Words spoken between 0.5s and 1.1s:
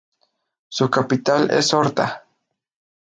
Su